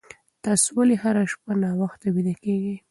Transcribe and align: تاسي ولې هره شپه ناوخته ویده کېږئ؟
تاسي 0.43 0.69
ولې 0.75 0.95
هره 1.03 1.21
شپه 1.31 1.51
ناوخته 1.63 2.07
ویده 2.15 2.33
کېږئ؟ 2.43 2.75